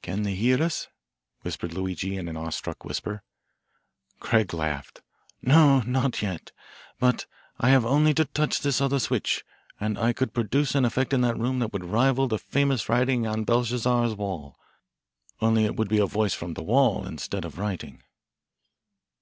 [0.00, 0.88] "Can they hear us?"
[1.42, 3.22] whispered Luigi in an awe struck whisper.
[4.18, 5.02] Craig laughed.
[5.42, 6.52] "No, not yet.
[6.98, 7.26] But
[7.58, 9.44] I have only to touch this other switch,
[9.78, 13.26] and I could produce an effect in that room that would rival the famous writing
[13.26, 14.58] on Belshazzar's wall
[15.42, 18.02] only it would be a voice from the wall instead of writing."